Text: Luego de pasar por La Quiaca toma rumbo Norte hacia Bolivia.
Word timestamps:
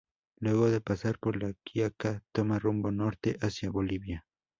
Luego 0.39 0.71
de 0.71 0.81
pasar 0.81 1.19
por 1.19 1.39
La 1.43 1.53
Quiaca 1.63 2.23
toma 2.31 2.57
rumbo 2.57 2.89
Norte 2.91 3.37
hacia 3.39 3.69
Bolivia. 3.69 4.25